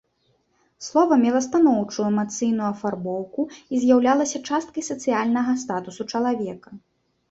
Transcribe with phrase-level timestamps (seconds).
[0.85, 6.69] Слова мела станоўчую эмацыйную афарбоўку і з'яўлялася часткай сацыяльнага статусу чалавека.